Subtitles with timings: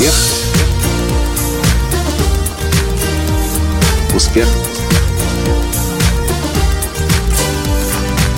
[0.00, 0.14] Успех.
[4.14, 4.46] Успех.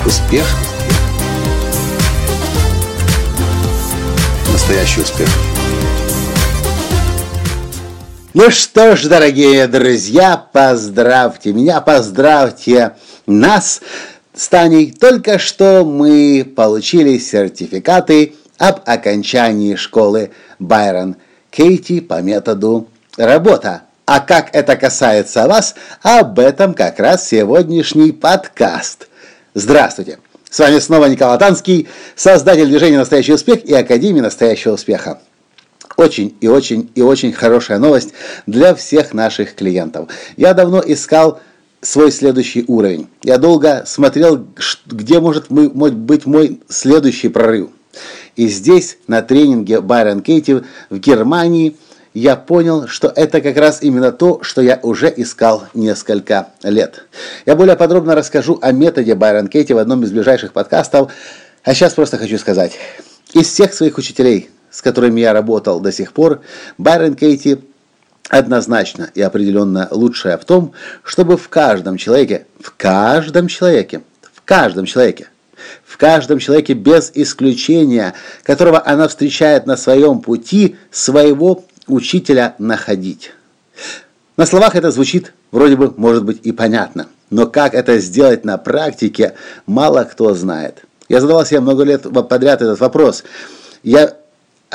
[0.05, 0.45] Успех.
[4.51, 5.29] Настоящий успех.
[8.33, 13.79] Ну что ж, дорогие друзья, поздравьте меня, поздравьте нас
[14.35, 14.49] с.
[14.99, 21.15] Только что мы получили сертификаты об окончании школы Байрон
[21.55, 23.83] Кейти по методу работа.
[24.05, 29.07] А как это касается вас, об этом как раз сегодняшний подкаст.
[29.53, 30.17] Здравствуйте!
[30.49, 35.21] С вами снова Николай Танский, создатель движения «Настоящий успех» и Академии «Настоящего успеха».
[35.95, 38.13] Очень и очень и очень хорошая новость
[38.47, 40.09] для всех наших клиентов.
[40.37, 41.39] Я давно искал
[41.81, 43.09] свой следующий уровень.
[43.21, 44.47] Я долго смотрел,
[44.87, 47.69] где может быть мой следующий прорыв.
[48.35, 51.77] И здесь, на тренинге Байрон Кейти в Германии,
[52.13, 57.05] я понял, что это как раз именно то, что я уже искал несколько лет.
[57.45, 61.11] Я более подробно расскажу о методе Байрон Кейти в одном из ближайших подкастов.
[61.63, 62.73] А сейчас просто хочу сказать.
[63.33, 66.41] Из всех своих учителей, с которыми я работал до сих пор,
[66.77, 67.59] Байрон Кейти
[68.29, 70.73] однозначно и определенно лучшая в том,
[71.03, 74.01] чтобы в каждом человеке, в каждом человеке,
[74.33, 75.29] в каждом человеке
[75.85, 78.13] в каждом человеке без исключения,
[78.43, 83.31] которого она встречает на своем пути, своего учителя находить.
[84.37, 87.07] На словах это звучит вроде бы, может быть, и понятно.
[87.29, 89.33] Но как это сделать на практике,
[89.65, 90.83] мало кто знает.
[91.09, 93.23] Я задавал себе много лет подряд этот вопрос.
[93.83, 94.15] Я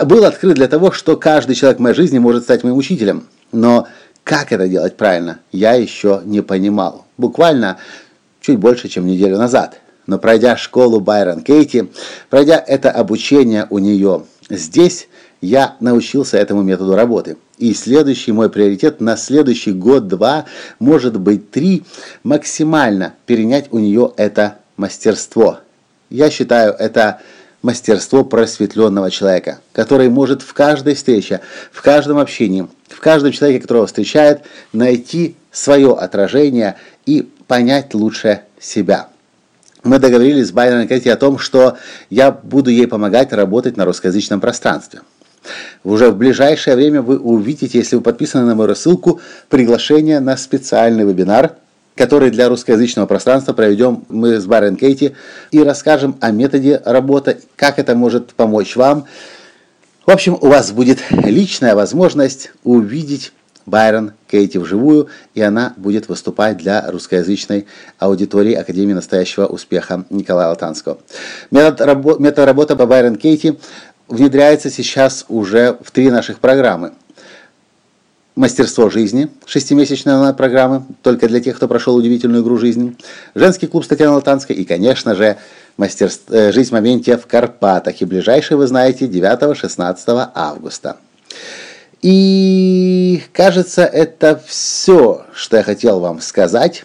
[0.05, 3.27] был открыт для того, что каждый человек в моей жизни может стать моим учителем.
[3.53, 3.89] Но
[4.23, 7.07] как это делать правильно, я еще не понимал.
[7.17, 7.79] Буквально
[8.41, 11.91] чуть больше, чем неделю назад но пройдя школу Байрон Кейти,
[12.31, 15.07] пройдя это обучение у нее здесь,
[15.43, 17.37] я научился этому методу работы.
[17.59, 20.47] И следующий мой приоритет на следующий год-два,
[20.79, 21.85] может быть три,
[22.25, 25.59] максимально перенять у нее это мастерство.
[26.09, 27.21] Я считаю, это
[27.61, 31.41] мастерство просветленного человека, который может в каждой встрече,
[31.71, 34.43] в каждом общении, в каждом человеке, которого встречает,
[34.73, 39.09] найти свое отражение и понять лучше себя
[39.85, 41.77] мы договорились с Байроном Кэти о том, что
[42.11, 45.01] я буду ей помогать работать на русскоязычном пространстве.
[45.85, 51.05] Уже в ближайшее время вы увидите, если вы подписаны на мою рассылку, приглашение на специальный
[51.05, 51.53] вебинар,
[51.95, 55.15] который для русскоязычного пространства проведем мы с Байрон Кейти
[55.51, 59.07] и расскажем о методе работы, как это может помочь вам.
[60.07, 63.33] В общем, у вас будет личная возможность увидеть
[63.69, 67.67] Байрон Кейти вживую, и она будет выступать для русскоязычной
[67.99, 70.99] аудитории Академии настоящего успеха Николая Латанского.
[71.51, 73.59] Метод, рабо- по Байрон Кейти
[74.09, 76.93] внедряется сейчас уже в три наших программы.
[78.35, 82.97] Мастерство жизни, шестимесячная программа, только для тех, кто прошел удивительную игру жизни.
[83.35, 85.39] Женский клуб с Латанской и, конечно же,
[85.77, 88.01] мастерство, э, жизнь в моменте в Карпатах.
[88.01, 90.99] И ближайший, вы знаете, 9-16 августа.
[92.03, 96.85] И кажется, это все, что я хотел вам сказать.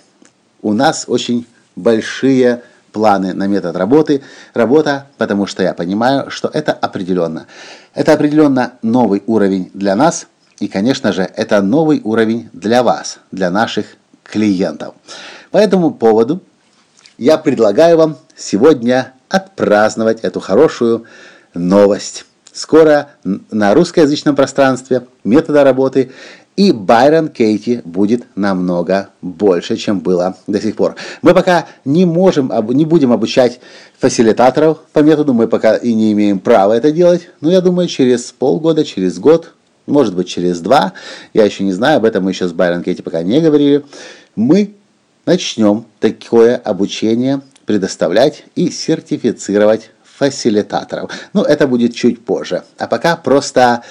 [0.62, 4.22] У нас очень большие планы на метод работы.
[4.54, 7.48] Работа, потому что я понимаю, что это определенно.
[7.94, 10.28] Это определенно новый уровень для нас.
[10.60, 14.96] И, конечно же, это новый уровень для вас, для наших клиентов.
[15.52, 16.42] По этому поводу
[17.18, 21.06] я предлагаю вам сегодня отпраздновать эту хорошую
[21.54, 22.26] новость.
[22.54, 26.12] Скоро на русскоязычном пространстве метода работы
[26.56, 30.96] и Байрон Кейти будет намного больше, чем было до сих пор.
[31.24, 33.60] Мы пока не можем, не будем обучать
[33.98, 38.32] фасилитаторов по методу, мы пока и не имеем права это делать, но я думаю, через
[38.32, 39.56] полгода, через год,
[39.88, 40.94] может быть, через два,
[41.34, 43.84] я еще не знаю, об этом мы еще с Байрон Кейти пока не говорили,
[44.36, 44.76] мы
[45.26, 51.12] начнем такое обучение предоставлять и сертифицировать фасилитаторов.
[51.34, 52.64] Ну, это будет чуть позже.
[52.78, 53.84] А пока просто,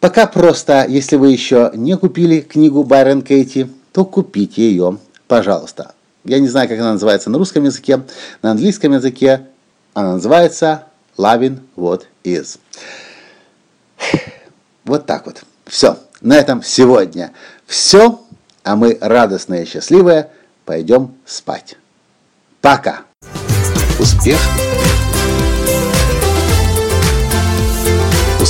[0.00, 4.98] пока просто, если вы еще не купили книгу Байрон Кейти, то купите ее,
[5.28, 5.94] пожалуйста.
[6.24, 8.02] Я не знаю, как она называется на русском языке,
[8.42, 9.46] на английском языке
[9.94, 10.84] она называется
[11.16, 12.58] Loving What Is.
[14.84, 15.42] Вот так вот.
[15.64, 15.98] Все.
[16.20, 17.32] На этом сегодня
[17.66, 18.20] все.
[18.62, 20.30] А мы радостные и счастливые
[20.64, 21.76] пойдем спать.
[22.60, 23.02] Пока.
[23.98, 24.38] Успех!